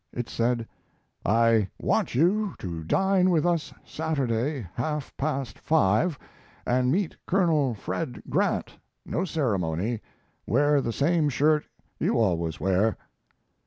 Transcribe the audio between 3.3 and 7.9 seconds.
us Saturday half past five and meet Col.